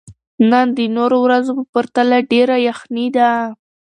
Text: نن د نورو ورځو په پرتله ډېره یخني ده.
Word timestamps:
نن 0.51 0.67
د 0.77 0.79
نورو 0.97 1.17
ورځو 1.25 1.51
په 1.59 1.63
پرتله 1.73 2.17
ډېره 2.31 2.55
یخني 2.67 3.07
ده. 3.17 3.29